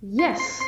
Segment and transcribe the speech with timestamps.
[0.00, 0.60] Yes!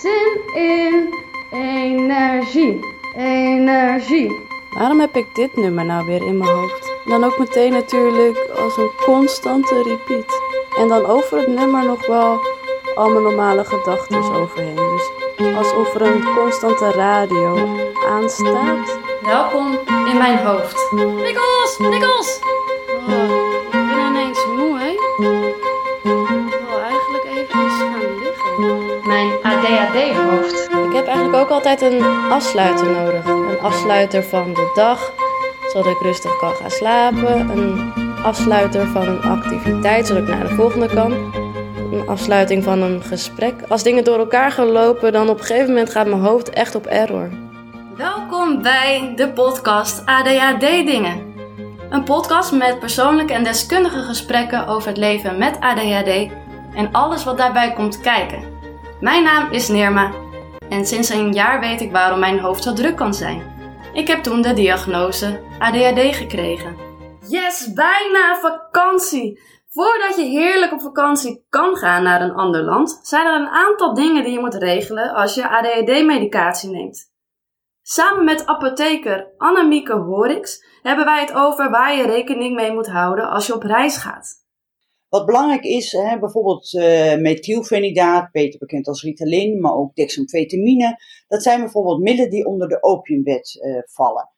[0.00, 1.14] Zin in
[1.50, 2.80] energie.
[3.16, 4.46] Energie.
[4.74, 6.92] Waarom heb ik dit nummer nou weer in mijn hoofd?
[7.04, 10.42] Dan ook meteen natuurlijk als een constante repeat.
[10.78, 12.38] En dan over het nummer nog wel
[12.94, 15.00] al mijn normale gedachten overheen.
[15.36, 17.56] Dus alsof er een constante radio
[18.06, 18.98] aanstaat.
[19.22, 20.92] Welkom in mijn hoofd.
[20.92, 22.40] Nikkels, Nikkels!
[31.38, 33.24] Ook altijd een afsluiter nodig.
[33.24, 35.12] Een afsluiter van de dag,
[35.72, 37.50] zodat ik rustig kan gaan slapen.
[37.50, 37.92] Een
[38.22, 41.12] afsluiter van een activiteit, zodat ik naar de volgende kan.
[41.92, 43.54] Een afsluiting van een gesprek.
[43.68, 46.74] Als dingen door elkaar gaan lopen, dan op een gegeven moment gaat mijn hoofd echt
[46.74, 47.28] op error.
[47.96, 51.34] Welkom bij de podcast ADHD Dingen.
[51.90, 56.30] Een podcast met persoonlijke en deskundige gesprekken over het leven met ADHD
[56.74, 58.42] en alles wat daarbij komt kijken.
[59.00, 60.10] Mijn naam is Nirma
[60.68, 63.56] en sinds een jaar weet ik waarom mijn hoofd zo druk kan zijn.
[63.92, 66.76] Ik heb toen de diagnose ADHD gekregen.
[67.28, 69.40] Yes, bijna vakantie!
[69.68, 73.94] Voordat je heerlijk op vakantie kan gaan naar een ander land, zijn er een aantal
[73.94, 77.12] dingen die je moet regelen als je ADHD-medicatie neemt.
[77.82, 83.30] Samen met apotheker Annemieke Horix hebben wij het over waar je rekening mee moet houden
[83.30, 84.46] als je op reis gaat.
[85.08, 90.96] Wat belangrijk is, hè, bijvoorbeeld uh, methylfenidaat, beter bekend als Ritalin, maar ook dexamfetamine.
[91.28, 94.30] Dat zijn bijvoorbeeld middelen die onder de opiumwet uh, vallen.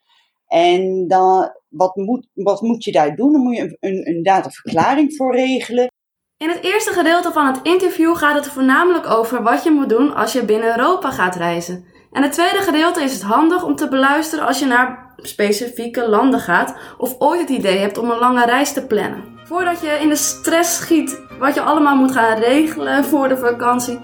[0.47, 3.33] En dan, wat, moet, wat moet je daar doen?
[3.33, 5.89] Dan moet je een, een, inderdaad een verklaring voor regelen.
[6.37, 10.15] In het eerste gedeelte van het interview gaat het voornamelijk over wat je moet doen
[10.15, 11.85] als je binnen Europa gaat reizen.
[12.13, 16.41] En het tweede gedeelte is het handig om te beluisteren als je naar specifieke landen
[16.41, 19.40] gaat of ooit het idee hebt om een lange reis te plannen.
[19.51, 24.01] Voordat je in de stress schiet wat je allemaal moet gaan regelen voor de vakantie,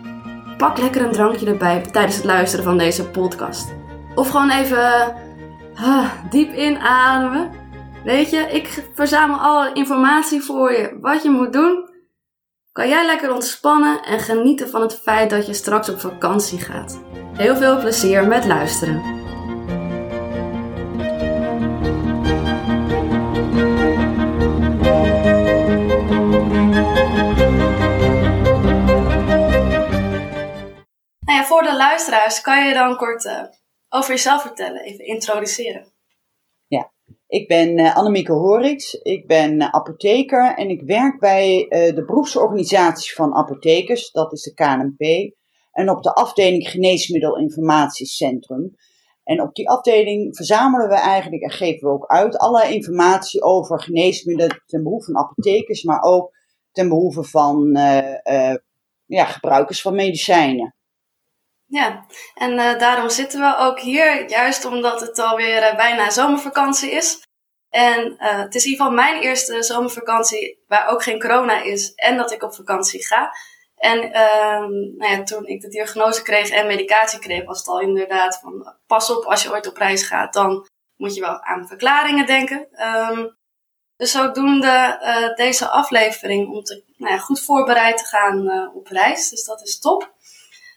[0.57, 3.75] pak lekker een drankje erbij tijdens het luisteren van deze podcast.
[4.15, 5.15] Of gewoon even
[6.31, 7.51] diep inademen.
[8.05, 11.89] Weet je, ik verzamel alle informatie voor je wat je moet doen.
[12.73, 17.01] Kan jij lekker ontspannen en genieten van het feit dat je straks op vakantie gaat.
[17.33, 19.16] Heel veel plezier met luisteren.
[31.47, 33.43] Voor de luisteraars kan je dan kort uh,
[33.89, 35.93] over jezelf vertellen, even introduceren.
[36.67, 36.93] Ja,
[37.27, 43.15] ik ben uh, Annemieke Horix, ik ben uh, apotheker en ik werk bij de beroepsorganisatie
[43.15, 45.35] van apothekers, dat is de KNP
[45.73, 48.75] en op de afdeling Geneesmiddelinformatiecentrum.
[49.25, 53.83] En op die afdeling verzamelen we eigenlijk en geven we ook uit alle informatie over
[53.83, 56.37] geneesmiddelen ten behoeve van apothekers, maar ook
[56.73, 57.71] ten behoeve van
[59.07, 60.76] ja, gebruikers van medicijnen.
[61.67, 67.25] Ja, en uh, daarom zitten we ook hier, juist omdat het alweer bijna zomervakantie is.
[67.69, 72.17] En het is in ieder geval mijn eerste zomervakantie waar ook geen corona is en
[72.17, 73.31] dat ik op vakantie ga.
[73.77, 77.81] En um, nou ja, toen ik de diagnose kreeg en medicatie kreeg, was het al
[77.81, 81.67] inderdaad van pas op als je ooit op reis gaat, dan moet je wel aan
[81.67, 82.69] verklaringen denken.
[83.11, 83.37] Um,
[83.97, 88.87] dus zodoende uh, deze aflevering om te, nou ja, goed voorbereid te gaan uh, op
[88.87, 89.29] reis.
[89.29, 90.15] Dus dat is top.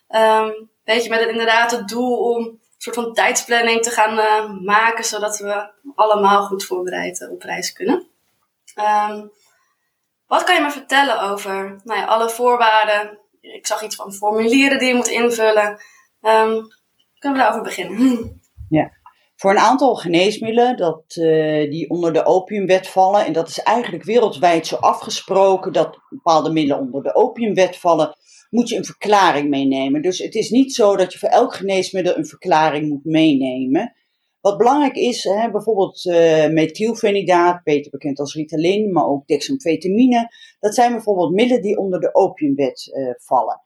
[0.09, 5.03] Um, met het, inderdaad het doel om een soort van tijdsplanning te gaan uh, maken,
[5.03, 8.07] zodat we allemaal goed voorbereid op reis kunnen.
[9.09, 9.31] Um,
[10.27, 13.19] wat kan je me vertellen over nou alle voorwaarden?
[13.41, 15.69] Ik zag iets van formulieren die je moet invullen.
[16.21, 16.67] Um,
[17.19, 17.97] kunnen we daarover beginnen?
[18.69, 18.91] Ja,
[19.39, 24.03] voor een aantal geneesmiddelen dat, uh, die onder de opiumwet vallen, en dat is eigenlijk
[24.03, 28.17] wereldwijd zo afgesproken dat bepaalde middelen onder de opiumwet vallen,
[28.49, 30.01] moet je een verklaring meenemen.
[30.01, 33.93] Dus het is niet zo dat je voor elk geneesmiddel een verklaring moet meenemen.
[34.41, 40.29] Wat belangrijk is, hè, bijvoorbeeld uh, methylfenidaat, beter bekend als Ritalin, maar ook dexamfetamine.
[40.59, 43.61] Dat zijn bijvoorbeeld middelen die onder de opiumwet uh, vallen.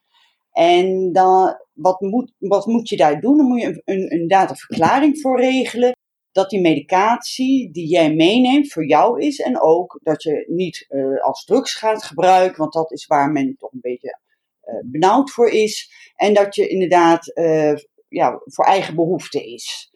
[0.54, 3.36] En dan, wat, moet, wat moet je daar doen?
[3.36, 5.96] Dan moet je een, een, een verklaring voor regelen
[6.32, 9.38] dat die medicatie die jij meeneemt voor jou is.
[9.38, 13.56] En ook dat je niet uh, als drugs gaat gebruiken, want dat is waar men
[13.58, 14.18] toch een beetje
[14.84, 15.90] benauwd voor is.
[16.16, 17.32] En dat je inderdaad
[18.08, 19.92] ja, voor eigen behoefte is.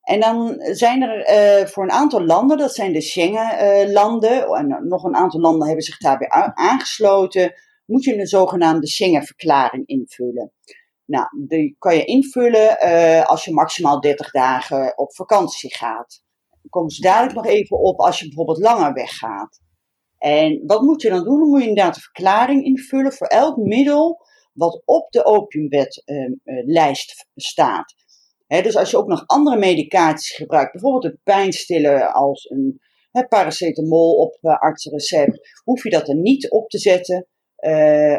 [0.00, 5.16] En dan zijn er voor een aantal landen, dat zijn de Schengen-landen, en nog een
[5.16, 7.54] aantal landen hebben zich daarbij aangesloten,
[7.90, 10.52] moet je een zogenaamde Schengen-verklaring invullen.
[11.04, 16.22] Nou, die kan je invullen uh, als je maximaal 30 dagen op vakantie gaat.
[16.68, 19.60] Komen ze dadelijk nog even op als je bijvoorbeeld langer weggaat.
[20.18, 21.38] En wat moet je dan doen?
[21.38, 27.94] Dan moet je inderdaad een verklaring invullen voor elk middel wat op de opiumwetlijst staat.
[28.46, 32.80] dus als je ook nog andere medicaties gebruikt, bijvoorbeeld een pijnstiller als een
[33.28, 37.28] paracetamol op artsenrecept, hoef je dat er niet op te zetten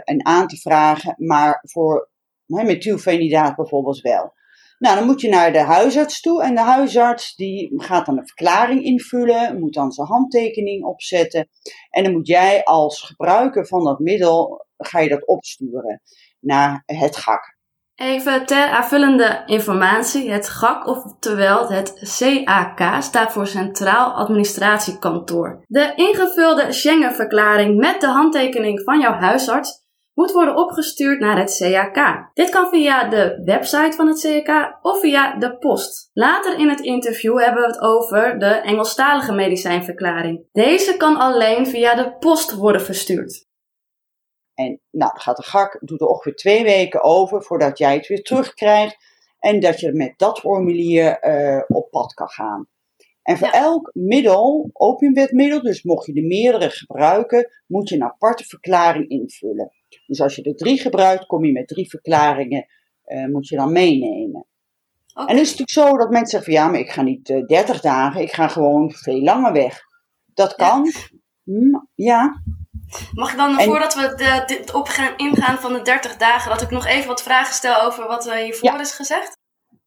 [0.03, 2.09] en aan te vragen, maar voor
[2.45, 4.33] methylfenidaat bijvoorbeeld wel.
[4.77, 8.27] Nou, dan moet je naar de huisarts toe en de huisarts die gaat dan een
[8.27, 11.49] verklaring invullen, moet dan zijn handtekening opzetten
[11.89, 16.01] en dan moet jij als gebruiker van dat middel, ga je dat opsturen
[16.39, 17.59] naar het GAK.
[18.01, 20.31] Even ter aanvullende informatie.
[20.31, 25.63] Het GAK, oftewel het CAK, staat voor Centraal Administratiekantoor.
[25.67, 29.79] De ingevulde Schengen-verklaring met de handtekening van jouw huisarts
[30.13, 32.29] moet worden opgestuurd naar het CAK.
[32.33, 36.09] Dit kan via de website van het CAK of via de post.
[36.13, 40.47] Later in het interview hebben we het over de Engelstalige medicijnverklaring.
[40.51, 43.49] Deze kan alleen via de post worden verstuurd.
[44.65, 48.23] En nou, gaat de GAK, doet er ongeveer twee weken over voordat jij het weer
[48.23, 48.97] terugkrijgt.
[49.39, 52.67] En dat je met dat formulier uh, op pad kan gaan.
[53.21, 58.43] En voor elk middel, opiumwetmiddel, dus mocht je er meerdere gebruiken, moet je een aparte
[58.43, 59.71] verklaring invullen.
[60.05, 62.65] Dus als je er drie gebruikt, kom je met drie verklaringen,
[63.05, 64.45] uh, moet je dan meenemen.
[65.13, 67.37] En het is natuurlijk zo dat mensen zeggen van ja, maar ik ga niet uh,
[67.37, 69.79] eh, 30 dagen, ik ga gewoon veel langer weg.
[70.33, 70.85] Dat kan.
[70.85, 71.53] Ja.
[71.53, 72.43] Hm, ja.
[73.13, 76.61] Mag ik dan, voordat we de, dit op gaan ingaan van de 30 dagen, dat
[76.61, 79.37] ik nog even wat vragen stel over wat uh, hiervoor is gezegd?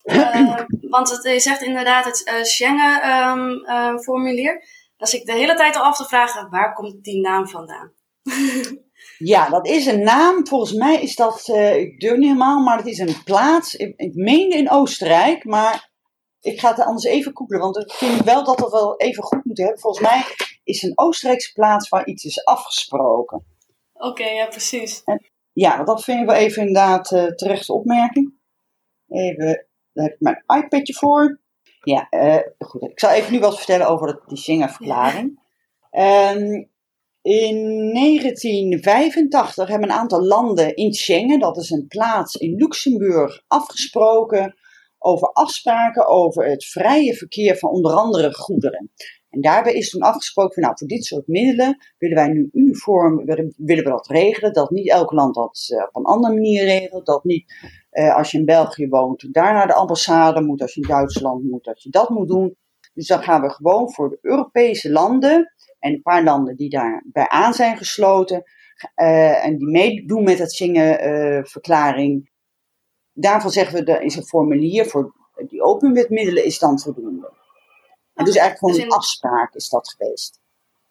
[0.03, 0.61] Uh,
[0.95, 4.53] want het, je zegt inderdaad het uh, Schengen-formulier.
[4.53, 4.61] Um,
[4.97, 7.93] dus ik de hele tijd al af te vragen, waar komt die naam vandaan?
[9.19, 10.47] Ja, dat is een naam.
[10.47, 13.75] Volgens mij is dat, uh, ik durf niet helemaal, maar het is een plaats.
[13.75, 15.91] Ik, ik meende in Oostenrijk, maar
[16.41, 17.61] ik ga het anders even googlen.
[17.61, 19.83] Want ik vind wel dat we wel even goed moeten hebben.
[19.83, 20.25] Volgens mij
[20.65, 23.45] is een Oostenrijkse plaats waar iets is afgesproken.
[23.93, 25.03] Oké, ja, precies.
[25.05, 28.35] En, ja, dat vind ik wel even inderdaad uh, terechte opmerking.
[29.09, 31.41] Even, daar heb ik mijn iPadje voor.
[31.81, 32.83] Ja, uh, goed.
[32.83, 35.41] Ik zal even nu wat vertellen over die Schengen-verklaring.
[35.91, 36.31] Ja.
[36.31, 36.73] Um,
[37.23, 44.55] in 1985 hebben een aantal landen in Schengen, dat is een plaats in Luxemburg, afgesproken
[44.99, 48.93] over afspraken over het vrije verkeer van onder andere goederen.
[49.35, 53.25] En daarbij is toen afgesproken van, nou, voor dit soort middelen willen wij nu uniform,
[53.25, 56.65] willen, willen we dat regelen, dat niet elk land dat uh, op een andere manier
[56.65, 57.55] regelt, dat niet
[57.93, 61.45] uh, als je in België woont, daar naar de ambassade moet, als je in Duitsland
[61.45, 62.57] moet, dat je dat moet doen.
[62.95, 67.29] Dus dan gaan we gewoon voor de Europese landen en een paar landen die daarbij
[67.29, 68.43] aan zijn gesloten
[68.97, 72.31] uh, en die meedoen met het Schengen-verklaring.
[73.13, 75.15] Daarvan zeggen we, er is een formulier voor
[75.49, 77.43] die opiumwetmiddelen is dan voldoende.
[78.15, 80.43] En dus eigenlijk gewoon dus een afspraak is dat geweest.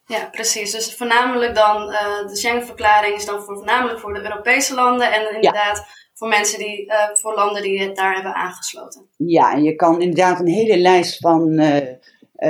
[0.06, 0.72] Ja, precies.
[0.72, 5.36] Dus voornamelijk dan, uh, de Schengen-verklaring is dan voor, voornamelijk voor de Europese landen en
[5.36, 9.08] inderdaad voor mensen die, uh, voor landen die het daar hebben aangesloten.
[9.18, 11.92] Ja, en je kan inderdaad een hele lijst van uh, uh,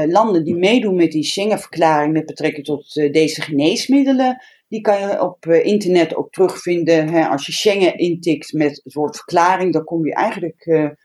[0.06, 5.46] landen die meedoen met die Schengen-verklaring met betrekking tot deze geneesmiddelen, die kan je op
[5.46, 7.10] internet ook terugvinden.
[7.10, 7.28] Hè.
[7.28, 10.96] Als je Schengen intikt met het woord verklaring, dan kom je eigenlijk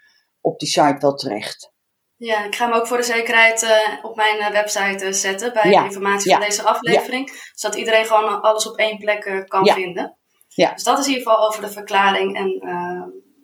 [0.41, 1.73] op die site wel terecht.
[2.19, 3.67] Ja, ik ga hem ook voor de zekerheid
[4.03, 7.31] op mijn website zetten bij ja, de informatie ja, van deze aflevering.
[7.31, 7.37] Ja.
[7.55, 10.17] Zodat iedereen gewoon alles op één plek kan vinden.
[10.49, 10.73] Ja.
[10.73, 12.59] Dus dat is in ieder geval over de verklaring en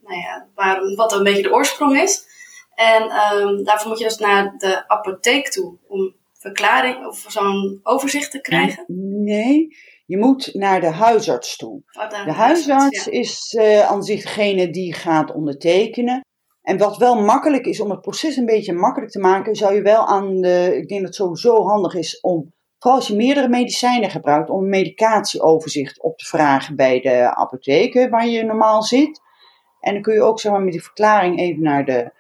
[0.02, 2.26] nou ja, waarom, wat een beetje de oorsprong is.
[2.74, 8.30] En um, daarvoor moet je dus naar de apotheek toe om verklaring of zo'n overzicht
[8.30, 8.84] te krijgen?
[9.22, 9.76] Nee,
[10.06, 11.82] je moet naar de huisarts toe.
[11.92, 16.20] Oh, de, de huisarts, is uh, aan zich degene die gaat ondertekenen.
[16.64, 19.82] En wat wel makkelijk is om het proces een beetje makkelijk te maken, zou je
[19.82, 20.76] wel aan de.
[20.76, 24.62] Ik denk dat het sowieso handig is om, vooral als je meerdere medicijnen gebruikt, om
[24.62, 29.20] een medicatieoverzicht op te vragen bij de apotheken waar je normaal zit.
[29.80, 32.12] En dan kun je ook zeg maar, met die verklaring even naar de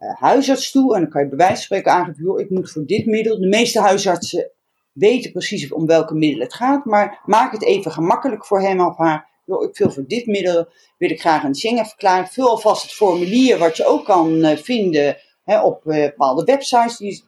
[0.00, 0.94] uh, huisarts toe.
[0.94, 3.40] En dan kan je bij wijze van spreken aangeven, ik moet voor dit middel.
[3.40, 4.50] De meeste huisartsen
[4.92, 6.84] weten precies om welke middelen het gaat.
[6.84, 9.28] Maar maak het even gemakkelijk voor hem of haar.
[9.48, 10.66] Ik wil voor dit middel,
[10.98, 12.28] wil ik graag een Schengen-verklaring.
[12.28, 16.96] Vul alvast het formulier wat je ook kan uh, vinden hè, op uh, bepaalde websites.
[16.96, 17.24] Die,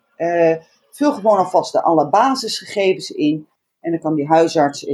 [0.91, 3.49] vul gewoon alvast de alle basisgegevens in.
[3.81, 4.87] En dan kan die huisarts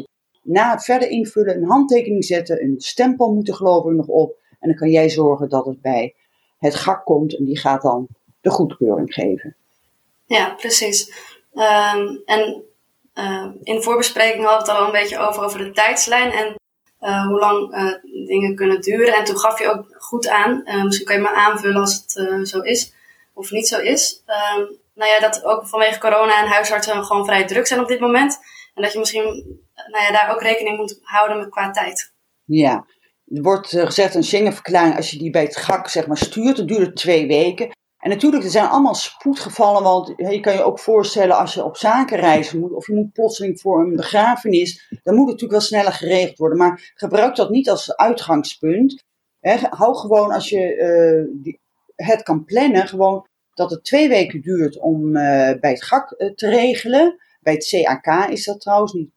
[0.43, 2.63] na het verder invullen een handtekening zetten.
[2.63, 4.37] Een stempel moet er geloof ik nog op.
[4.61, 6.15] En dan kan jij zorgen dat het bij
[6.59, 8.07] het GAK komt en die gaat dan
[8.41, 9.57] de goedkeuring geven.
[10.27, 11.13] Ja, precies.
[11.53, 12.65] Um, en
[13.15, 16.55] uh, in de voorbespreking hadden we het al een beetje over, over de tijdslijn en
[17.07, 19.15] uh, hoe lang uh, dingen kunnen duren.
[19.15, 22.61] En toen gaf je ook goed aan, misschien kan je me aanvullen als het zo
[22.61, 22.95] is
[23.35, 24.23] of niet zo is.
[24.59, 28.01] Um, nou ja, dat ook vanwege corona en huisartsen gewoon vrij druk zijn op dit
[28.01, 28.39] moment.
[28.75, 29.25] En dat je misschien
[29.75, 32.13] nou ja, daar ook rekening moet houden met qua tijd.
[32.45, 32.87] Ja,
[33.27, 36.57] er wordt eh, gezegd een Schengen-verklaring, als je die bij het GAK zeg maar, stuurt,
[36.57, 37.71] dan duurt het twee weken.
[37.99, 41.77] En natuurlijk, er zijn allemaal spoedgevallen, want je kan je ook voorstellen als je op
[41.77, 45.93] zakenreis moet, of je moet plotseling voor een begrafenis, dan moet het natuurlijk wel sneller
[45.93, 46.59] geregeld worden.
[46.59, 49.05] Maar gebruik dat niet als uitgangspunt.
[49.71, 50.77] hou gewoon, als je
[51.45, 51.55] uh,
[51.95, 55.13] het kan plannen, gewoon dat het twee weken duurt om uh,
[55.61, 57.17] bij het GAK te regelen.
[57.41, 59.11] Bij het CAK is dat trouwens niet.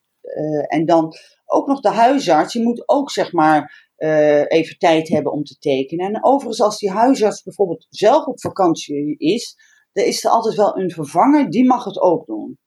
[0.68, 1.14] en dan
[1.46, 5.58] ook nog de huisarts, die moet ook zeg maar uh, even tijd hebben om te
[5.58, 6.14] tekenen.
[6.14, 9.56] En overigens, als die huisarts bijvoorbeeld zelf op vakantie is,
[9.92, 12.58] dan is er altijd wel een vervanger, die mag het ook doen.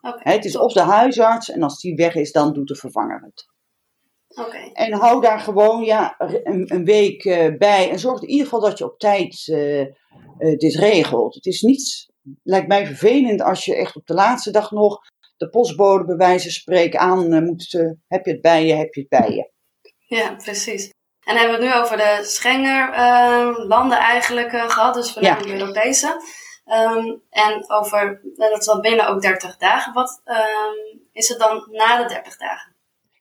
[0.00, 0.34] Okay.
[0.34, 3.48] het is of de huisarts en als die weg is, dan doet de vervanger het.
[4.46, 4.70] Okay.
[4.72, 8.60] En hou daar gewoon ja, een, een week uh, bij en zorg in ieder geval
[8.60, 9.86] dat je op tijd uh,
[10.56, 11.34] dit regelt.
[11.34, 12.08] Het is niet,
[12.42, 14.98] lijkt mij vervelend als je echt op de laatste dag nog
[15.36, 17.70] de postbode bij wijze van spreken aan moet.
[18.06, 19.50] heb je het bij je, heb je het bij je.
[20.10, 20.90] Ja, precies.
[21.24, 25.54] En hebben we het nu over de Schengen-landen ehm, eigenlijk uh, gehad, dus voornamelijk ja.
[25.54, 26.20] de Europese.
[26.66, 29.92] Um, en over, dat is dan binnen ook 30 dagen.
[29.92, 32.74] Wat um, is het dan na de 30 dagen?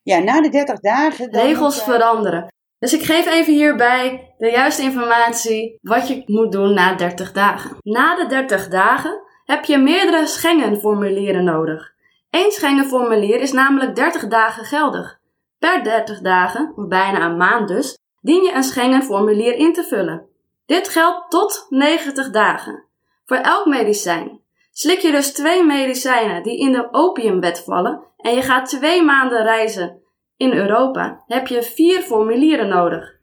[0.04, 1.32] Ja, na de 30 dagen.
[1.32, 2.48] Dan Regels moet, uh, veranderen.
[2.80, 7.78] Dus ik geef even hierbij de juiste informatie wat je moet doen na 30 dagen.
[7.82, 11.94] Na de 30 dagen heb je meerdere Schengen-formulieren nodig.
[12.30, 15.19] Eén Schengen-formulier is namelijk 30 dagen geldig.
[15.60, 20.28] Per 30 dagen, of bijna een maand dus, dien je een Schengen-formulier in te vullen.
[20.66, 22.86] Dit geldt tot 90 dagen.
[23.26, 24.42] Voor elk medicijn.
[24.72, 29.44] Slik je dus twee medicijnen die in de opiumwet vallen en je gaat twee maanden
[29.44, 30.02] reizen
[30.38, 33.18] in Europa, heb je vier formulieren nodig.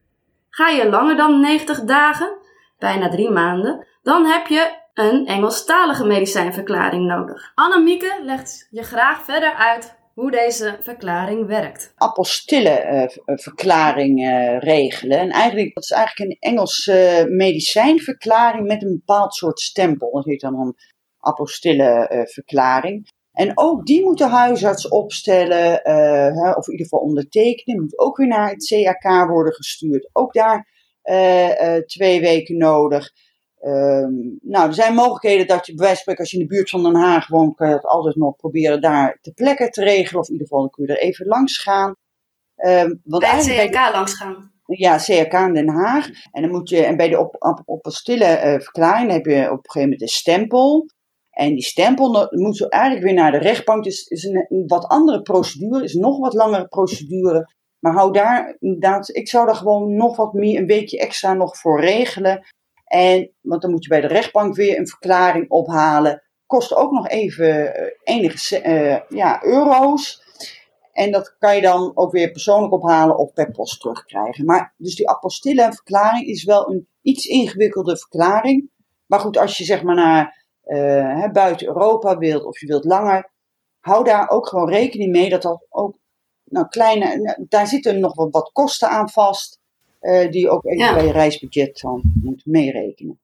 [0.50, 2.38] Ga je langer dan 90 dagen,
[2.78, 7.52] bijna drie maanden, dan heb je een Engelstalige medicijnverklaring nodig.
[7.54, 11.92] Annemieke legt je graag verder uit hoe deze verklaring werkt.
[11.96, 15.18] Apostille-verklaring uh, uh, regelen.
[15.18, 20.12] En eigenlijk, dat is eigenlijk een Engelse medicijnverklaring met een bepaald soort stempel.
[20.12, 20.76] Dat heet dan een
[21.18, 23.08] apostille-verklaring.
[23.32, 25.72] En ook die moet de huisarts opstellen,
[26.56, 27.80] of in ieder geval ondertekenen.
[27.80, 30.08] Moet ook weer naar het CAK worden gestuurd.
[30.12, 30.68] Ook daar
[31.86, 33.10] twee weken nodig.
[33.62, 36.54] Um, nou, er zijn mogelijkheden dat je bij wijze van spreken, als je in de
[36.54, 39.84] buurt van Den Haag woont, kan je dat altijd nog proberen daar te plekken te
[39.84, 40.20] regelen.
[40.20, 41.94] Of in ieder geval kun je er even langs gaan.
[42.56, 44.52] Um, want bij het CRK langs gaan?
[44.66, 46.08] Ja, CRK in Den Haag.
[46.32, 49.42] En dan moet je, en bij de op, op, op stille uh, verklaring heb je
[49.44, 50.86] op een gegeven moment een stempel.
[51.30, 53.84] En die stempel moet zo eigenlijk weer naar de rechtbank.
[53.84, 57.54] Dus is een, een wat andere procedure, is een nog wat langere procedure.
[57.78, 61.58] Maar hou daar inderdaad, ik zou daar gewoon nog wat meer, een weekje extra nog
[61.58, 62.44] voor regelen.
[62.96, 66.22] En, want dan moet je bij de rechtbank weer een verklaring ophalen.
[66.46, 70.22] Kost ook nog even eh, enige uh, ja, euro's.
[70.92, 74.44] En dat kan je dan ook weer persoonlijk ophalen of per post terugkrijgen.
[74.44, 78.70] Maar dus die apostille verklaring is wel een iets ingewikkelde verklaring.
[79.06, 83.30] Maar goed, als je zeg maar naar uh, buiten Europa wilt of je wilt langer,
[83.80, 85.98] hou daar ook gewoon rekening mee dat dat ook
[86.44, 89.60] nou, kleine, nou, daar zitten nog wat, wat kosten aan vast.
[90.06, 93.20] Uh, die ook even bij je reisbudget dan moet meerekenen.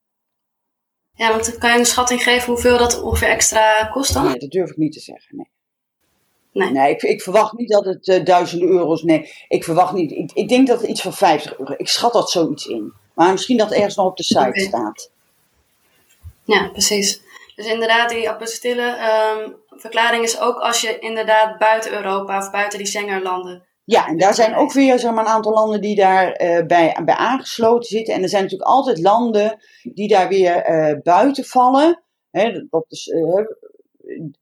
[1.14, 4.24] Ja, want kan je een schatting geven hoeveel dat ongeveer extra kost dan?
[4.24, 5.50] Nee, dat durf ik niet te zeggen, nee.
[6.52, 10.10] Nee, nee ik, ik verwacht niet dat het uh, duizenden euro's, nee, ik verwacht niet.
[10.10, 12.92] Ik, ik, denk dat het iets van 50 euro, ik schat dat zoiets in.
[13.14, 14.64] Maar misschien dat ergens nog op de site okay.
[14.64, 15.10] staat.
[16.44, 17.22] Ja, precies.
[17.56, 18.96] Dus inderdaad, die apostille
[19.36, 24.18] um, verklaring is ook als je inderdaad buiten Europa of buiten die Schengenlanden ja, en
[24.18, 27.88] daar zijn ook weer zeg maar, een aantal landen die daarbij uh, bij, bij aangesloten
[27.88, 28.14] zitten.
[28.14, 32.02] En er zijn natuurlijk altijd landen die daar weer uh, buiten vallen.
[32.30, 33.44] Hè, dat is, uh,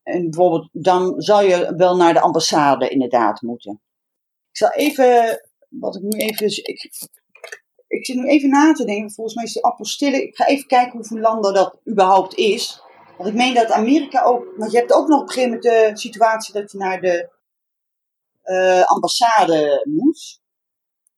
[0.03, 3.81] en bijvoorbeeld, dan zou je wel naar de ambassade inderdaad moeten.
[4.51, 6.91] Ik zal even, wat ik nu even, ik,
[7.87, 9.11] ik zit nu even na te denken.
[9.11, 12.83] Volgens mij is de apostille, ik ga even kijken hoeveel landen dat überhaupt is.
[13.17, 15.93] Want ik meen dat Amerika ook, want je hebt ook nog op een gegeven moment
[15.93, 17.29] de situatie dat je naar de
[18.51, 20.41] uh, ambassade moet.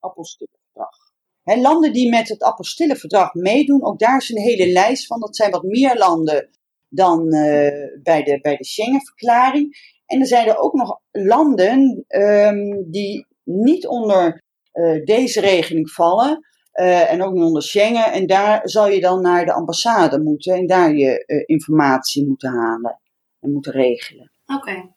[0.01, 0.97] Apostilleverdrag.
[1.43, 5.21] He, landen die met het apostilleverdrag meedoen, ook daar is een hele lijst van.
[5.21, 6.51] Dat zijn wat meer landen
[6.89, 7.71] dan uh,
[8.03, 9.77] bij de, bij de Schengen-verklaring.
[10.07, 16.47] En er zijn er ook nog landen um, die niet onder uh, deze regeling vallen.
[16.73, 18.13] En ook niet onder Schengen.
[18.13, 23.01] En daar zal je dan naar de ambassade moeten en daar je informatie moeten halen
[23.41, 24.33] en moeten regelen.
[24.47, 24.95] Oké.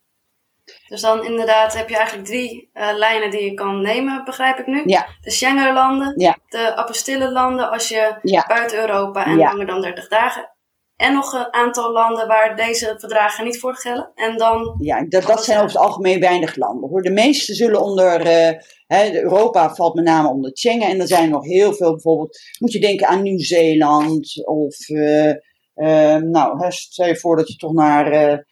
[0.88, 4.68] Dus dan inderdaad heb je eigenlijk drie uh, lijnen die je kan nemen, begrijp ik
[4.68, 4.82] nu.
[4.86, 5.08] Ja.
[5.22, 6.38] De Schengenlanden, ja.
[6.50, 8.46] de apostille landen als je ja.
[8.48, 10.50] buiten Europa en langer dan 30 dagen.
[10.96, 14.12] en nog een aantal landen waar deze verdragen niet voor gelden.
[14.16, 14.76] En dan...
[14.80, 16.90] Ja, dat, dat zijn over het algemeen weinig landen.
[16.90, 17.02] Hoor.
[17.02, 20.90] De meeste zullen onder, uh, hè, Europa valt met name onder Schengen.
[20.90, 24.48] En er zijn nog heel veel, bijvoorbeeld, moet je denken aan Nieuw-Zeeland.
[24.48, 25.34] Of, uh,
[25.76, 28.44] uh, nou, hè, stel je voor dat je toch naar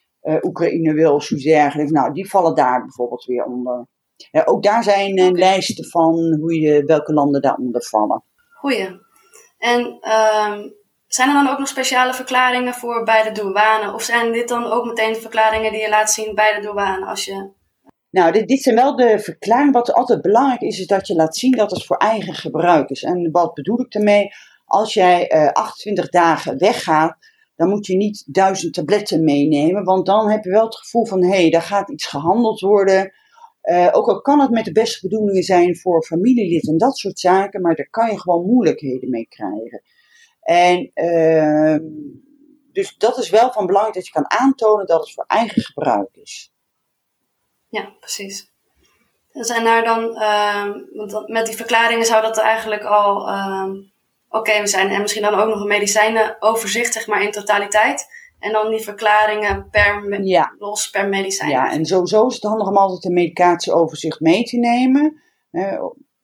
[0.42, 1.92] Oekraïne wil zoiets dergelijks.
[1.92, 3.88] Nou, die vallen daar bijvoorbeeld weer onder.
[4.46, 5.32] ook daar zijn okay.
[5.32, 8.24] lijsten van hoe je, welke landen daaronder vallen.
[8.60, 8.90] Goeie.
[9.58, 10.00] En...
[10.12, 10.82] Um
[11.16, 13.94] zijn er dan ook nog speciale verklaringen voor bij de douane?
[13.94, 17.26] Of zijn dit dan ook meteen verklaringen die je laat zien bij de douane als
[17.26, 17.52] je...
[18.10, 19.74] Nou, dit, dit zijn wel de verklaringen.
[19.74, 23.04] Wat altijd belangrijk is, is dat je laat zien dat het voor eigen gebruik is.
[23.04, 24.28] En wat bedoel ik daarmee?
[24.66, 27.18] Als jij uh, eh, 28 dagen weggaat,
[27.56, 29.84] dan moet je niet duizend tabletten meenemen.
[29.84, 33.14] Want dan heb je wel het gevoel van, hé, hey, daar gaat iets gehandeld worden.
[33.64, 37.20] Uh, ook al kan het met de beste bedoelingen zijn voor familielid en dat soort
[37.20, 39.82] zaken, maar daar kan je gewoon moeilijkheden mee krijgen.
[40.42, 41.78] En uh,
[42.72, 46.10] dus dat is wel van belang dat je kan aantonen dat het voor eigen gebruik
[46.12, 46.54] is.
[47.68, 48.52] Ja, precies.
[49.32, 53.70] Zijn daar dan, uh, want met die verklaringen zou dat eigenlijk al uh,
[54.34, 54.90] oké okay zijn.
[54.90, 58.08] En misschien dan ook nog een medicijnenoverzicht, zeg maar in totaliteit.
[58.40, 60.56] En dan die verklaringen per ja.
[60.60, 61.50] los per medicijn.
[61.50, 65.22] Ja, en sowieso is het handig om altijd een medicatieoverzicht mee te nemen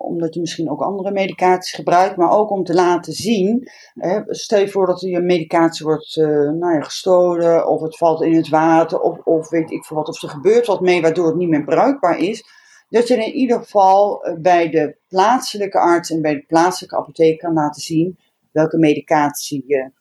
[0.01, 3.69] omdat je misschien ook andere medicaties gebruikt, maar ook om te laten zien.
[3.93, 8.21] Hè, stel je voor dat je medicatie wordt uh, nou ja, gestolen, of het valt
[8.21, 11.25] in het water, of, of weet ik veel wat, of er gebeurt wat mee waardoor
[11.25, 12.43] het niet meer bruikbaar is.
[12.89, 17.39] Dat je in ieder geval eh, bij de plaatselijke arts en bij de plaatselijke apotheek
[17.39, 18.17] kan laten zien
[18.51, 19.91] welke medicatie je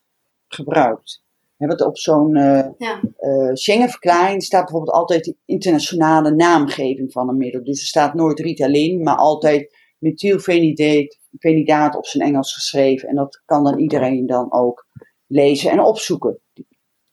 [0.49, 1.23] gebruikt.
[1.57, 3.01] want op zo'n uh, ja.
[3.21, 7.65] uh, Schengen-verklaring staat bijvoorbeeld altijd de internationale naamgeving van een middel.
[7.65, 13.09] Dus er staat nooit Ritalin, maar altijd methylfenidaat op zijn Engels geschreven.
[13.09, 14.87] En dat kan dan iedereen dan ook
[15.27, 16.41] lezen en opzoeken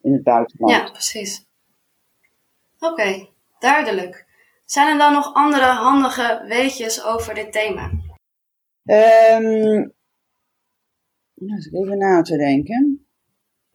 [0.01, 0.73] in het buitenland.
[0.73, 1.45] Ja, precies.
[2.79, 3.27] Oké,
[3.59, 4.25] duidelijk.
[4.65, 7.91] Zijn er dan nog andere handige weetjes over dit thema?
[8.83, 9.93] Um,
[11.71, 13.07] even na te denken.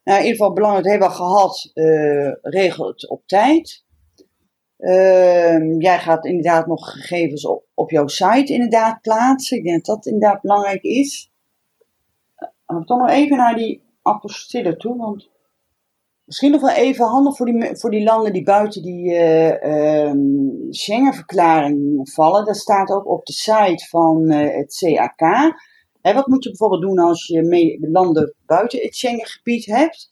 [0.04, 3.84] Nou, in ieder geval belangrijk, hebben we gehad, uh, regel het op tijd.
[4.78, 9.56] Uh, jij gaat inderdaad nog gegevens op, op jouw site inderdaad plaatsen.
[9.56, 11.32] Ik denk dat dat inderdaad belangrijk is.
[12.66, 15.30] Dan toch nog even naar die apostille toe, want
[16.30, 20.12] misschien nog wel even handig voor die, voor die landen die buiten die uh,
[20.70, 22.44] Schengen-verklaring vallen.
[22.44, 25.54] Dat staat ook op de site van uh, het CAK.
[26.00, 30.08] Hè, wat moet je bijvoorbeeld doen als je landen buiten het Schengengebied hebt?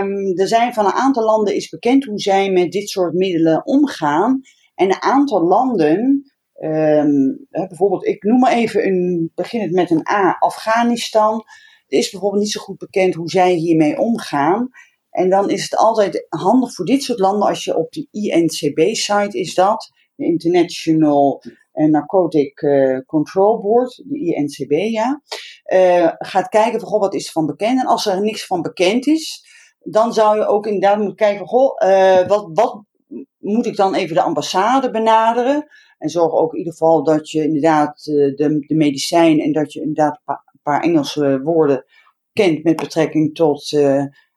[0.00, 3.66] Um, er zijn van een aantal landen is bekend hoe zij met dit soort middelen
[3.66, 4.40] omgaan.
[4.74, 10.08] En een aantal landen, um, bijvoorbeeld, ik noem maar even een, begin het met een
[10.10, 11.44] A, Afghanistan.
[11.88, 14.70] Er is bijvoorbeeld niet zo goed bekend hoe zij hiermee omgaan.
[15.14, 19.38] En dan is het altijd handig voor dit soort landen als je op de INCB-site
[19.38, 25.22] is dat, de International Narcotic uh, Control Board, de INCB, ja.
[25.72, 27.80] Uh, gaat kijken van, wat is er van bekend?
[27.80, 29.44] En als er niks van bekend is,
[29.78, 31.78] dan zou je ook inderdaad moeten kijken, goh,
[32.26, 32.82] wat, wat
[33.38, 35.66] moet ik dan even de ambassade benaderen?
[35.98, 39.80] En zorg ook in ieder geval dat je inderdaad de, de medicijn en dat je
[39.80, 41.84] inderdaad een paar Engelse woorden
[42.32, 43.70] kent met betrekking tot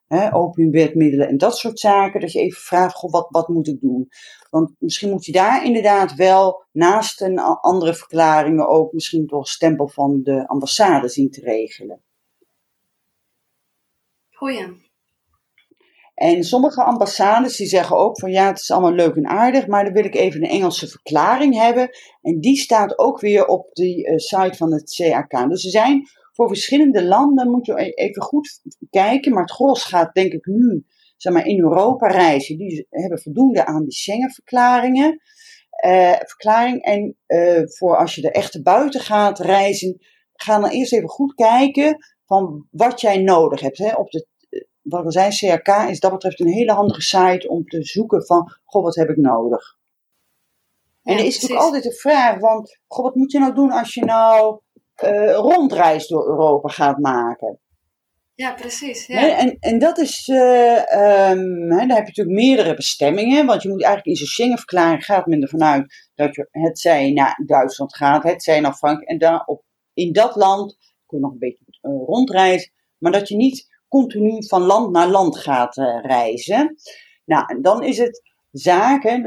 [0.07, 0.29] hè,
[1.25, 2.19] en dat soort zaken.
[2.19, 4.09] Dat je even vraagt, goh, wat, wat moet ik doen?
[4.49, 9.87] Want misschien moet je daar inderdaad wel naast een andere verklaringen ook misschien toch stempel
[9.87, 12.01] van de ambassade zien te regelen.
[14.29, 14.85] Goeie.
[16.17, 19.83] En sommige ambassades die zeggen ook van ja, het is allemaal leuk en aardig, maar
[19.83, 21.89] dan wil ik even een Engelse verklaring hebben.
[22.21, 25.49] En die staat ook weer op de uh, site van het CAK.
[25.49, 26.07] Dus er zijn
[26.38, 29.34] voor verschillende landen moet je e-, even goed kijken.
[29.34, 32.58] Maar het gros gaat denk ik nu zeg maar, in Europa reizen.
[32.58, 35.21] Die hebben voldoende aan die Schengen-verklaringen.
[35.86, 36.84] Uh, verklaring.
[36.84, 39.97] En uh, voor als je er echt buiten gaat reizen,
[40.34, 43.78] ga dan eerst even goed kijken van wat jij nodig hebt.
[43.78, 43.95] Hè.
[43.95, 47.63] Op de, eh, wat we zei, CRK is dat betreft een hele handige site om
[47.63, 49.78] te zoeken van, goh, wat heb ik nodig?
[51.04, 53.71] En ja, er is natuurlijk altijd de vraag, want, goh, wat moet je nou doen
[53.71, 54.62] als je nou
[55.03, 57.60] uh, rondreis door Europa gaat maken.
[58.36, 59.05] Ja, precies.
[59.05, 59.38] Ja.
[59.38, 63.83] en, en dat is, uh, um, daar heb je natuurlijk meerdere bestemmingen, want je moet
[63.83, 68.23] eigenlijk in zo'n Schengen-verklaring gaat men ervan uit dat je het zij naar Duitsland gaat,
[68.23, 71.65] het zij naar Frankrijk, en daar op, in dat land kun je nog een beetje
[71.81, 76.75] uh, rondreizen, maar dat je niet continu van land naar land gaat reizen.
[77.25, 79.23] Nou, en dan is het zaken,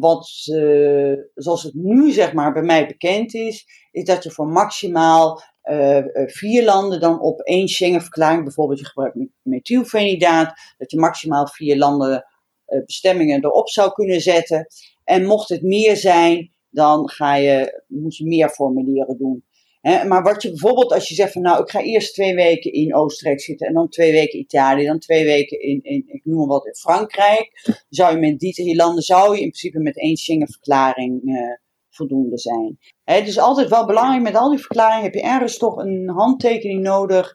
[0.00, 4.46] wat uh, zoals het nu zeg maar bij mij bekend is, is dat je voor
[4.46, 5.42] maximaal
[6.26, 12.26] vier landen dan op één Schengen-verklaring, bijvoorbeeld je gebruikt methylfenidaat, dat je maximaal vier landen
[12.86, 14.66] bestemmingen erop zou kunnen zetten.
[15.04, 19.44] En mocht het meer zijn, dan ga je, moet je meer formulieren doen.
[19.82, 22.94] Maar wat je bijvoorbeeld, als je zegt van nou, ik ga eerst twee weken in
[22.94, 26.46] Oostenrijk zitten en dan twee weken Italië, dan twee weken in, in ik noem maar
[26.46, 27.50] wat, in Frankrijk,
[27.88, 31.36] zou je met die drie landen, zou je in principe met één Schengen-verklaring uh,
[31.90, 32.78] voldoende zijn.
[33.04, 36.82] Het is altijd wel belangrijk, met al die verklaringen heb je ergens toch een handtekening
[36.82, 37.34] nodig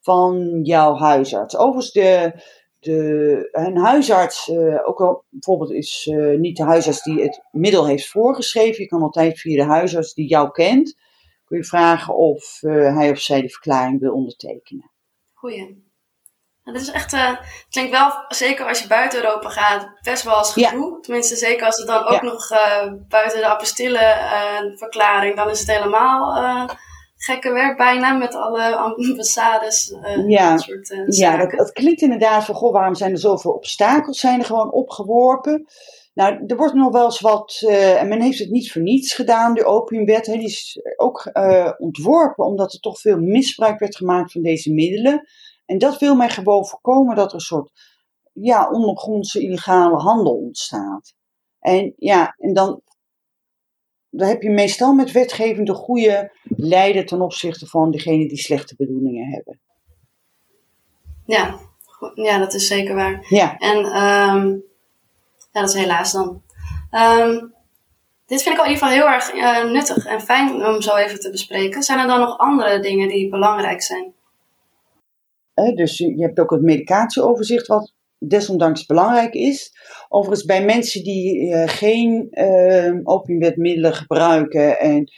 [0.00, 1.56] van jouw huisarts.
[1.56, 2.32] Overigens, de,
[2.78, 7.86] de, een huisarts, uh, ook al bijvoorbeeld is uh, niet de huisarts die het middel
[7.86, 8.82] heeft voorgeschreven.
[8.82, 10.94] Je kan altijd via de huisarts die jou kent,
[11.54, 14.90] kun je vragen of uh, hij of zij de verklaring wil ondertekenen.
[15.32, 15.82] Goeie.
[16.62, 17.16] Dat is echt,
[17.70, 20.90] klinkt wel, zeker als je buiten Europa gaat, best wel als gedoe.
[20.90, 21.00] Ja.
[21.00, 22.22] Tenminste, zeker als het dan ook ja.
[22.22, 22.48] nog
[23.08, 24.16] buiten de apostille
[24.76, 26.68] verklaring, dan is het helemaal
[27.24, 29.90] gekke werk bijna met alle ambassades.
[29.90, 33.52] Uh, ja, soort, uh, ja dat, dat, klinkt inderdaad van, goh, waarom zijn er zoveel
[33.52, 35.66] obstakels zijn er gewoon opgeworpen?
[36.14, 39.14] Nou, er wordt nog wel eens wat, uh, en men heeft het niet voor niets
[39.14, 40.26] gedaan, de opiumwet.
[40.26, 41.30] Hè, die is ook
[41.78, 45.28] ontworpen omdat er toch veel misbruik werd gemaakt van deze middelen.
[45.66, 47.70] En dat wil men gewoon voorkomen dat er een soort
[48.32, 51.14] ja, ondergrondse illegale handel ontstaat.
[51.58, 52.82] En ja, en dan
[54.16, 58.74] dan heb je meestal met wetgeving de goede leider ten opzichte van degene die slechte
[58.76, 59.60] bedoelingen hebben.
[61.26, 61.58] Ja,
[62.14, 63.26] ja dat is zeker waar.
[63.28, 63.58] Ja.
[63.58, 64.64] En um,
[65.54, 66.42] ja, dat is helaas dan.
[66.90, 67.54] Um,
[68.26, 70.96] dit vind ik al in ieder geval heel erg uh, nuttig en fijn om zo
[70.96, 71.82] even te bespreken.
[71.82, 74.12] Zijn er dan nog andere dingen die belangrijk zijn?
[75.54, 79.72] Eh, dus je hebt ook het medicatieoverzicht wat desondanks belangrijk is.
[80.08, 85.12] Overigens, bij mensen die uh, geen uh, opiumwetmiddelen gebruiken en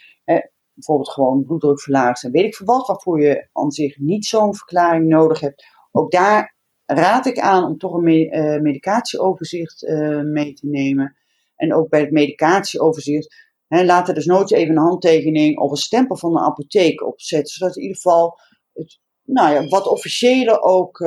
[0.75, 5.07] bijvoorbeeld gewoon bloeddrukverlagers en weet ik veel wat, waarvoor je aan zich niet zo'n verklaring
[5.07, 6.56] nodig hebt, ook daar
[6.87, 9.83] raad ik aan om toch een me eh, medicatieoverzicht
[10.25, 11.17] mee te nemen.
[11.57, 13.35] En ook bij het medicatieoverzicht,
[13.67, 17.55] hè, laat er dus nooit even een handtekening of een stempel van de apotheek opzetten,
[17.55, 18.39] zodat in ieder geval
[18.73, 21.03] het nou ja, wat officiëler ook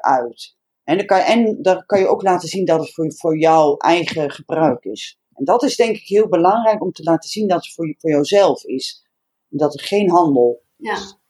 [0.00, 0.56] uit.
[0.84, 3.76] En dan, kan, en dan kan je ook laten zien dat het voor, voor jouw
[3.76, 5.18] eigen gebruik is.
[5.34, 8.10] En dat is denk ik heel belangrijk om te laten zien dat het voor, voor
[8.10, 9.06] jouzelf is.
[9.48, 10.92] Dat er geen handel ja.
[10.92, 11.20] is.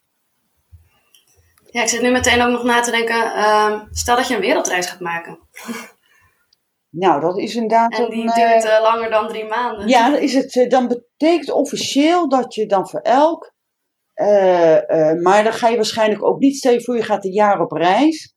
[1.73, 3.17] Ja, ik zit nu meteen ook nog na te denken.
[3.17, 5.39] Uh, stel dat je een wereldreis gaat maken.
[6.91, 7.93] Nou, dat is inderdaad.
[7.93, 9.89] En die duurt uh, langer dan drie maanden.
[9.89, 13.53] Ja, dan, is het, uh, dan betekent officieel dat je dan voor elk.
[14.15, 14.27] Uh,
[15.23, 17.73] maar dan ga je waarschijnlijk ook niet, stel je voor je gaat een jaar op
[17.73, 18.35] reis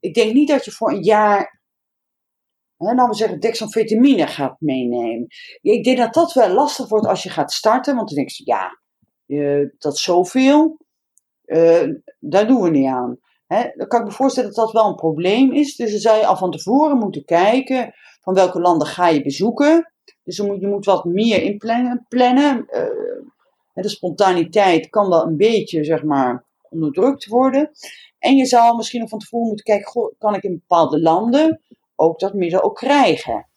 [0.00, 1.60] ik denk niet dat je voor een jaar,
[2.76, 5.26] hè, nou we zeggen, dexamfetamine gaat meenemen.
[5.60, 8.44] Ik denk dat dat wel lastig wordt als je gaat starten, want dan denk je,
[8.44, 8.78] ja,
[9.78, 10.78] dat is zoveel,
[11.50, 13.18] uh, daar doen we niet aan.
[13.74, 15.76] Dan kan ik me voorstellen dat dat wel een probleem is.
[15.76, 19.92] Dus dan zou je al van tevoren moeten kijken van welke landen ga je bezoeken.
[20.24, 22.06] Dus je moet, je moet wat meer inplannen.
[22.08, 22.66] Plannen.
[22.70, 27.70] Uh, de spontaniteit kan wel een beetje, zeg maar, onderdrukt worden.
[28.18, 31.60] En je zou misschien nog van tevoren moeten kijken, goh, kan ik in bepaalde landen
[31.96, 33.48] ook dat middel ook krijgen?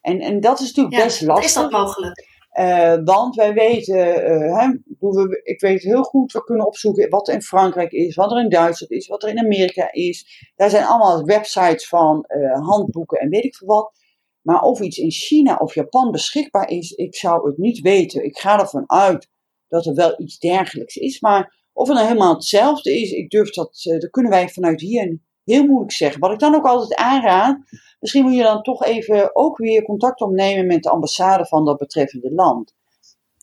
[0.00, 1.46] En, en dat is natuurlijk best lastig.
[1.46, 2.29] Is dat mogelijk?
[2.60, 4.68] Uh, want wij weten, uh, hè,
[4.98, 8.40] we, ik weet heel goed, we kunnen opzoeken wat er in Frankrijk is, wat er
[8.40, 10.50] in Duitsland is, wat er in Amerika is.
[10.56, 13.92] Daar zijn allemaal websites van, uh, handboeken en weet ik veel wat.
[14.40, 18.24] Maar of iets in China of Japan beschikbaar is, ik zou het niet weten.
[18.24, 19.28] Ik ga ervan uit
[19.68, 23.50] dat er wel iets dergelijks is, maar of het nou helemaal hetzelfde is, ik durf
[23.50, 26.20] dat, dat kunnen wij vanuit hier heel moeilijk zeggen.
[26.20, 27.58] Wat ik dan ook altijd aanraad,
[28.00, 31.76] misschien moet je dan toch even ook weer contact opnemen met de ambassade van dat
[31.76, 32.74] betreffende land.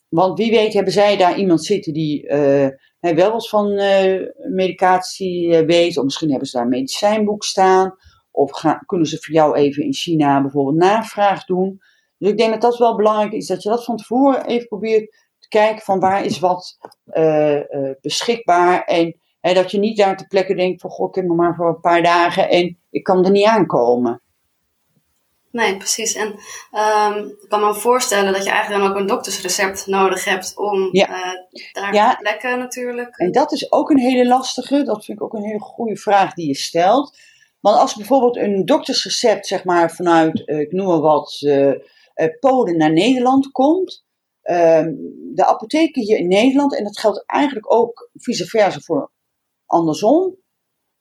[0.10, 2.68] Want wie weet hebben zij daar iemand zitten die uh,
[3.00, 7.96] wel eens van uh, medicatie weet, of misschien hebben ze daar een medicijnboek staan,
[8.32, 11.82] of gaan, kunnen ze voor jou even in China bijvoorbeeld navraag doen.
[12.18, 15.26] Dus ik denk dat dat wel belangrijk is, dat je dat van tevoren even probeert
[15.48, 17.60] kijken van waar is wat uh,
[18.02, 18.84] beschikbaar.
[18.84, 21.68] En dat je niet daar te plekken denkt van goh, ik heb nog maar voor
[21.68, 24.22] een paar dagen en ik kan er niet aankomen.
[25.58, 26.16] Nee, precies.
[26.16, 30.58] En um, ik kan me voorstellen dat je eigenlijk dan ook een doktersrecept nodig hebt
[30.58, 31.10] om ja.
[31.10, 32.12] uh, daar ja.
[32.12, 33.18] te plekken natuurlijk.
[33.18, 36.34] En dat is ook een hele lastige, dat vind ik ook een hele goede vraag
[36.34, 37.18] die je stelt.
[37.60, 41.46] Want als bijvoorbeeld een doktersrecept, zeg maar, vanuit, ik noem maar wat,
[42.40, 44.06] Polen naar Nederland komt,
[44.48, 44.94] Ehm,
[45.34, 49.12] de apotheken hier in Nederland, en dat geldt eigenlijk ook vice versa voor
[49.66, 50.36] andersom,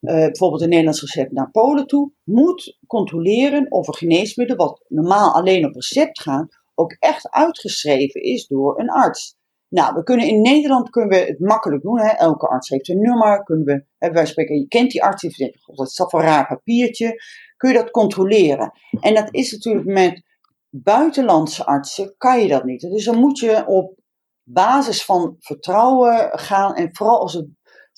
[0.00, 5.66] bijvoorbeeld een Nederlands recept naar Polen toe, moet controleren of een geneesmiddel, wat normaal alleen
[5.66, 9.36] op recept gaat, ook echt uitgeschreven is door een arts.
[9.68, 12.00] Nou, we kunnen in Nederland kunnen we het makkelijk doen.
[12.00, 12.08] Hè?
[12.08, 13.42] Elke arts heeft een nummer.
[13.42, 16.26] Kunnen we, hè, wij spreken, je kent die arts, die god, dat is voor een
[16.26, 17.22] raar papiertje.
[17.56, 18.72] Kun je dat controleren?
[19.00, 20.22] En dat is natuurlijk met
[20.70, 22.80] buitenlandse artsen, kan je dat niet.
[22.80, 23.98] Dus dan moet je op
[24.42, 26.74] basis van vertrouwen gaan.
[26.74, 27.46] En vooral als het,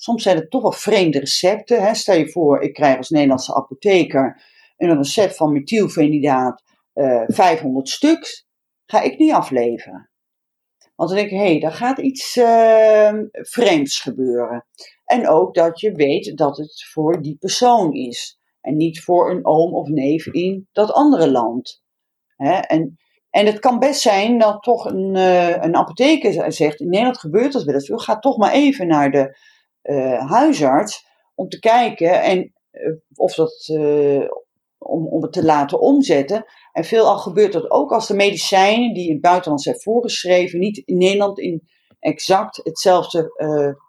[0.01, 1.83] soms zijn het toch wel vreemde recepten.
[1.83, 1.93] Hè?
[1.93, 4.41] Stel je voor, ik krijg als Nederlandse apotheker
[4.77, 8.47] een recept van methylfenidaat, uh, 500 stuks.
[8.85, 10.09] Ga ik niet afleveren.
[10.95, 14.65] Want dan denk ik, hé, hey, daar gaat iets uh, vreemds gebeuren.
[15.05, 18.39] En ook dat je weet dat het voor die persoon is.
[18.61, 21.83] En niet voor een oom of neef in dat andere land.
[22.35, 22.53] Hè?
[22.53, 22.97] En,
[23.29, 27.53] en het kan best zijn dat toch een, uh, een apotheker zegt, in Nederland gebeurt
[27.53, 27.97] dat wel.
[27.97, 29.37] Ga toch maar even naar de
[29.83, 33.69] uh, huisarts om te kijken en, uh, of dat,
[34.77, 36.45] om, om het te laten omzetten.
[36.71, 40.77] En veelal gebeurt dat ook als de medicijnen die in het buitenland zijn voorgeschreven, niet
[40.77, 41.67] in Nederland in
[41.99, 43.31] exact hetzelfde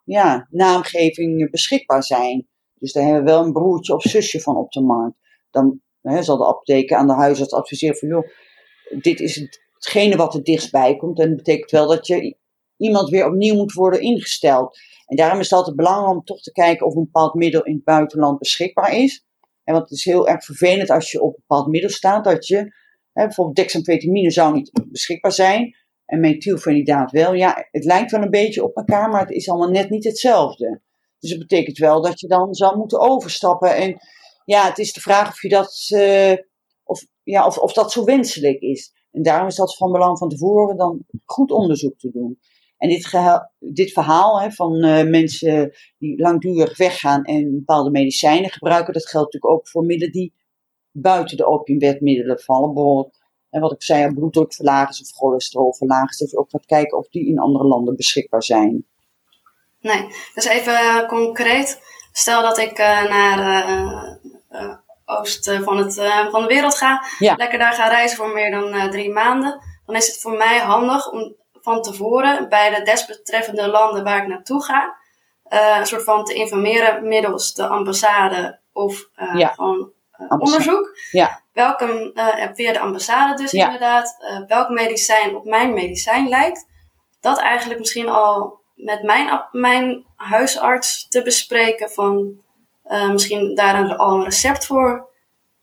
[0.05, 2.49] ja, naamgeving beschikbaar zijn.
[2.75, 5.17] Dus daar hebben we wel een broertje of zusje van op de markt.
[5.51, 8.29] Dan hè, zal de apotheker aan de huisarts adviseren van joh,
[9.03, 11.19] dit is hetgene wat er dichtstbij komt.
[11.19, 12.37] En dat betekent wel dat je
[12.81, 14.79] iemand weer opnieuw moet worden ingesteld.
[15.07, 17.75] En daarom is het altijd belangrijk om toch te kijken of een bepaald middel in
[17.75, 19.25] het buitenland beschikbaar is.
[19.65, 22.47] En want het is heel erg vervelend als je op een bepaald middel staat, dat
[22.47, 22.57] je,
[23.13, 27.35] hè, bijvoorbeeld dexamfetamine zou niet beschikbaar zijn en methylfenidaat wel.
[27.35, 30.81] Ja, het lijkt wel een beetje op elkaar, maar het is allemaal net niet hetzelfde.
[31.19, 33.77] Dus dat betekent wel dat je dan zou moeten overstappen.
[33.77, 33.97] En
[34.45, 36.35] ja, het is de vraag of je dat, uh,
[36.85, 38.93] of, ja, of, of dat zo wenselijk is.
[39.11, 42.39] En daarom is dat van belang van tevoren dan goed onderzoek te doen.
[42.81, 43.21] En dit,
[43.59, 49.33] dit verhaal hè, van uh, mensen die langdurig weggaan en bepaalde medicijnen gebruiken, dat geldt
[49.33, 50.35] natuurlijk ook voor middelen die
[50.93, 52.75] buiten de opiumwetmiddelen vallen.
[52.75, 53.19] Bijvoorbeeld,
[53.51, 56.19] en wat ik zei, bloeddrukverlagers of cholesterolverlagers.
[56.19, 58.87] Dat je ook gaat kijken of die in andere landen beschikbaar zijn.
[59.81, 61.81] Nee, dus even uh, concreet.
[62.13, 63.69] Stel dat ik uh, naar
[64.51, 65.95] uh, oost van, het,
[66.31, 67.05] van de wereld ga.
[67.19, 67.35] Ja.
[67.37, 69.61] Lekker daar ga reizen voor meer dan drie maanden.
[69.87, 74.29] Dan is het voor mij handig om van tevoren bij de desbetreffende landen waar ik
[74.29, 74.97] naartoe ga,
[75.49, 79.49] uh, een soort van te informeren middels de ambassade of uh, ja.
[79.49, 80.99] gewoon uh, onderzoek.
[81.11, 81.43] Ja.
[81.53, 82.13] Welke,
[82.55, 83.65] via de ambassade dus ja.
[83.65, 86.67] inderdaad, welk medicijn op mijn medicijn lijkt.
[87.21, 92.43] Dat eigenlijk misschien al met mijn, mijn huisarts te bespreken van
[93.13, 95.09] misschien daar al een recept voor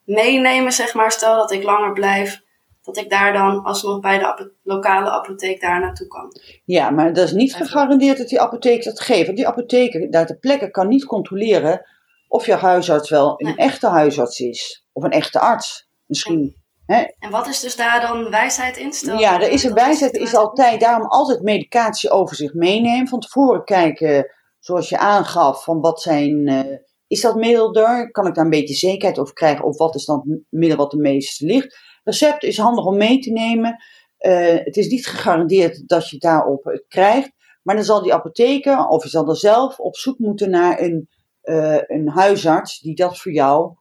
[0.04, 1.12] meenemen, zeg maar.
[1.12, 2.42] Stel dat ik langer blijf
[2.88, 6.32] dat ik daar dan alsnog bij de lokale apotheek daar naartoe kan.
[6.66, 9.26] Ja, maar dat is niet gegarandeerd dat die apotheek dat geeft.
[9.26, 11.82] Want die apotheker daar ter plekke kan niet controleren
[12.28, 13.56] of je huisarts wel een Nee.
[13.56, 14.86] echte huisarts is.
[14.94, 15.88] Of een echte arts.
[16.06, 16.56] Misschien.
[16.86, 17.04] Hè?
[17.20, 18.94] En wat is dus daar dan wijsheid in?
[18.94, 23.08] Stel, Ja, er is een wijsheid, er is altijd, daarom altijd medicatieoverzicht meenemen.
[23.08, 28.12] Van tevoren kijken, zoals je aangaf, van wat zijn, eh, is dat milder?
[28.12, 29.66] Kan ik daar een beetje zekerheid over krijgen?
[29.66, 31.78] Of wat is dan het middel wat de meeste ligt?
[32.08, 33.84] Recept is handig om mee te nemen.
[34.18, 37.32] Eh, het is niet gegarandeerd dat je daarop het krijgt.
[37.64, 41.10] Maar dan zal die apotheker, of je zal er zelf op zoek moeten naar een,
[41.42, 43.76] eh, een huisarts die dat voor jou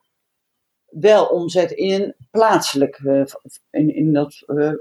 [0.89, 3.23] wel omzet in een plaatselijk, eh,
[3.69, 4.71] in, in dat eh,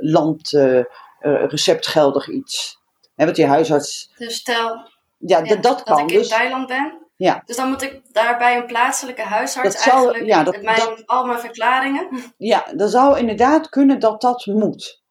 [0.00, 0.84] land eh, eh,
[1.20, 2.78] receptgeldig iets.
[3.14, 4.88] Hè, want die huisarts, Dus stel
[5.18, 6.28] ja, ja, dat, dat kan ik in dus.
[6.28, 7.05] Thailand ben.
[7.16, 7.42] Ja.
[7.44, 10.62] Dus dan moet ik daar bij een plaatselijke huisarts Dat zou- eigenlijk ja, dat- met
[10.64, 12.08] mijn, dat- al mijn verklaringen.
[12.36, 15.04] Ja, dan zou inderdaad kunnen dat dat moet.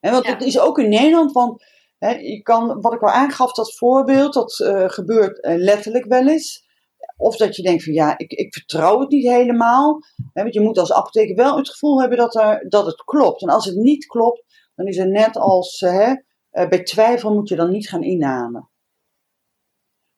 [0.00, 0.32] En want Ja.
[0.32, 1.64] het is ook in Nederland, want
[1.98, 6.28] hè, je kan, wat ik al aangaf, dat voorbeeld, dat eh, gebeurt eh, letterlijk wel
[6.28, 6.70] eens.
[7.16, 9.98] Of dat je denkt van ja, ik, ik vertrouw het niet helemaal.
[10.32, 13.42] Hè, want je moet als apotheker wel het gevoel hebben dat, er, dat het klopt.
[13.42, 16.12] En als het niet klopt, dan is het net als eh,
[16.50, 18.70] hè, bij twijfel moet je dan niet gaan innamen.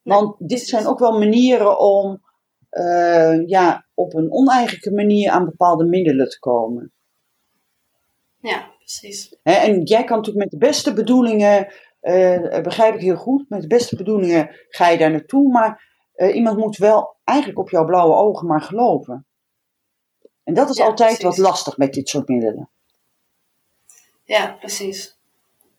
[0.05, 2.23] Want dit zijn ook wel manieren om
[2.71, 6.93] eh, ja, op een oneigenlijke manier aan bepaalde middelen te komen.
[8.41, 9.37] Ja, precies.
[9.43, 13.61] Hè, en jij kan natuurlijk met de beste bedoelingen, eh, begrijp ik heel goed, met
[13.63, 17.85] de beste bedoelingen ga je daar naartoe, maar eh, iemand moet wel eigenlijk op jouw
[17.85, 19.27] blauwe ogen maar geloven.
[20.45, 21.25] En dat is Ja, altijd precies.
[21.39, 22.71] wat lastig met dit soort middelen.
[24.25, 25.17] Ja, precies.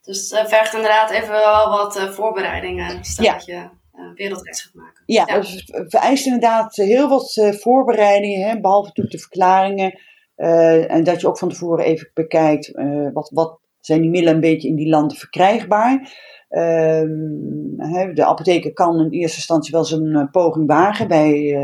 [0.02, 3.04] Dus het vergt inderdaad even wel wat voorbereidingen.
[3.06, 3.42] Stel Ja.
[3.46, 3.70] je
[4.16, 5.04] wereldreis gaat maken.
[5.06, 10.00] Ja, dat vereist inderdaad heel wat eh, voorbereidingen, hè, behalve natuurlijk de verklaringen.
[10.36, 14.36] eh, en dat je ook van tevoren even bekijkt, eh, wat, wat zijn die middelen
[14.36, 16.14] een beetje in die landen verkrijgbaar.
[16.50, 21.08] Ehm, de apotheker kan in eerste instantie wel zijn eh, poging wagen.
[21.08, 21.56] Wij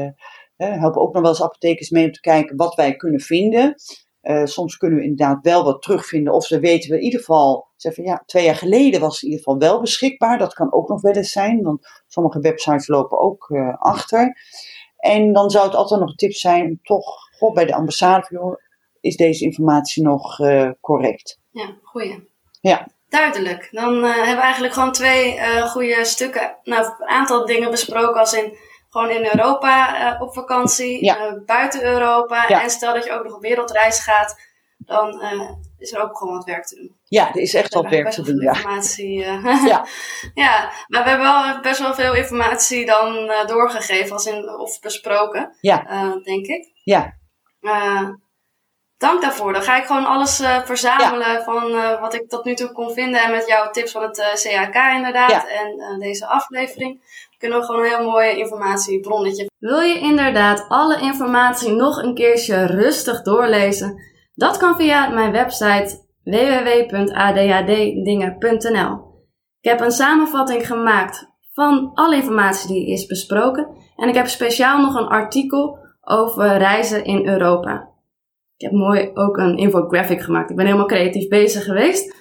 [0.57, 3.75] eh, helpen ook nog wel eens apothekers mee om te kijken wat wij kunnen vinden.
[4.23, 6.33] Uh, soms kunnen we inderdaad wel wat terugvinden.
[6.33, 9.29] Of ze weten we in ieder geval, zeggen ja, twee jaar geleden was het in
[9.29, 10.37] ieder geval wel beschikbaar.
[10.37, 14.37] Dat kan ook nog wel eens zijn, want sommige websites lopen ook uh, achter.
[14.97, 17.05] En dan zou het altijd nog een tip zijn toch
[17.37, 18.59] God, bij de ambassade,
[18.99, 21.39] is deze informatie nog uh, correct?
[21.51, 22.29] Ja, goeie.
[22.61, 22.87] Ja.
[23.09, 23.67] Duidelijk.
[23.71, 28.57] Dan hebben we eigenlijk gewoon twee goede stukken, nou, een aantal dingen besproken als in
[28.91, 31.41] gewoon in Europa op vakantie, ja.
[31.45, 32.47] buiten Europa.
[32.47, 34.39] En stel dat je ook nog op wereldreis gaat,
[34.77, 35.21] dan
[35.77, 36.95] is er ook gewoon wat werk te doen.
[37.03, 38.41] Ja, er is echt wat werk te doen.
[38.41, 38.53] Ja.
[38.53, 39.19] Informatie,
[39.71, 39.85] ja.
[40.33, 45.55] ja, maar we hebben wel best wel veel informatie dan doorgegeven als in, of besproken,
[45.61, 45.83] ja.
[46.23, 46.71] denk ik.
[46.83, 47.17] Ja.
[48.97, 49.53] dank daarvoor.
[49.53, 53.21] Dan ga ik gewoon alles verzamelen van wat ik tot nu toe kon vinden.
[53.21, 55.47] En met jouw tips van het CHK inderdaad.
[55.47, 57.01] En deze aflevering
[57.41, 59.49] kunnen we gewoon een heel mooi informatiebronnetje.
[59.59, 64.01] Wil je inderdaad alle informatie nog een keertje rustig doorlezen?
[64.33, 69.09] Dat kan via mijn website www.adhddingen.nl.
[69.61, 73.67] Ik heb een samenvatting gemaakt van alle informatie die is besproken.
[73.95, 77.89] En ik heb speciaal nog een artikel over reizen in Europa.
[78.57, 80.49] Ik heb mooi ook een infographic gemaakt.
[80.49, 82.15] Ik ben helemaal creatief bezig geweest.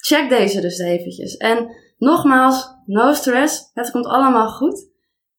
[0.00, 1.36] Check deze dus eventjes.
[1.36, 3.70] En nogmaals, no stress.
[3.72, 4.88] Het komt allemaal goed.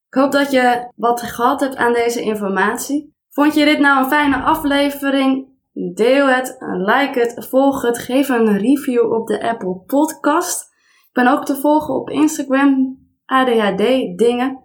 [0.08, 3.16] Ik hoop dat je wat gehad hebt aan deze informatie.
[3.30, 5.50] Vond je dit nou een fijne aflevering?
[5.94, 10.62] Deel het, like het, volg het, geef een review op de Apple Podcast.
[11.08, 14.60] Ik ben ook te volgen op Instagram, ADHD dingen.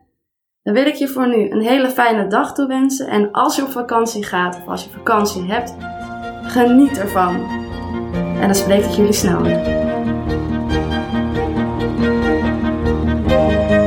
[0.62, 3.06] Dan wil ik je voor nu een hele fijne dag toewensen.
[3.06, 5.74] En als je op vakantie gaat of als je vakantie hebt,
[6.42, 7.34] geniet ervan.
[8.14, 9.85] En dan spreek ik jullie snel weer.
[13.46, 13.85] Música